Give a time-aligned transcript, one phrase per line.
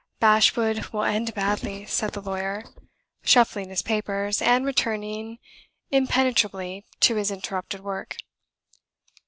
[0.19, 2.63] "Bashwood will end badly," said the lawyer,
[3.23, 5.37] shuffling his papers, and returning
[5.91, 8.15] impenetrably to his interrupted work.